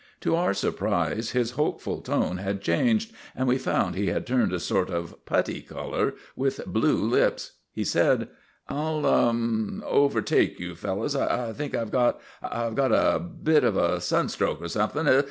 To 0.21 0.35
our 0.35 0.55
surprise 0.55 1.29
his 1.29 1.51
hopeful 1.51 2.01
tone 2.01 2.37
had 2.37 2.59
changed, 2.63 3.13
and 3.35 3.47
we 3.47 3.59
found 3.59 3.93
he 3.93 4.07
had 4.07 4.25
turned 4.25 4.51
a 4.51 4.59
sort 4.59 4.89
of 4.89 5.13
putty 5.27 5.61
color, 5.61 6.15
with 6.35 6.65
blue 6.65 6.97
lips. 7.07 7.51
He 7.71 7.83
said: 7.83 8.27
"I'll 8.67 9.05
overtake 9.05 10.59
you 10.59 10.73
fellows. 10.73 11.15
I 11.15 11.53
think 11.53 11.75
I've 11.75 11.91
got 11.91 12.19
I've 12.41 12.73
got 12.73 12.91
a 12.91 13.19
bit 13.19 13.63
of 13.63 13.77
a 13.77 14.01
sunstroke 14.01 14.59
or 14.63 14.69
something. 14.69 15.05